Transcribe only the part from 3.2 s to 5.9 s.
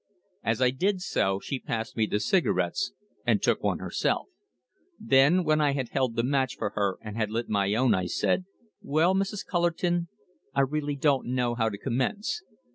and took one herself. Then, when I had